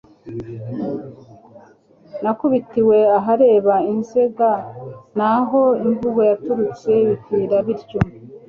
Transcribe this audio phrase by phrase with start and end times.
[2.23, 4.61] nakubitiwe ahareba i Nzega';
[5.17, 7.99] ni aho imvugo yaturutse bikwira bityo.”